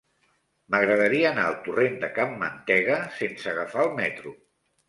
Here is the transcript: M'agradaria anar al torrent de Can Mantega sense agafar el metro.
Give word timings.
M'agradaria 0.75 1.27
anar 1.33 1.43
al 1.49 1.59
torrent 1.67 1.99
de 2.05 2.11
Can 2.17 2.35
Mantega 2.45 2.97
sense 3.21 3.49
agafar 3.55 3.85
el 3.89 3.95
metro. 4.05 4.35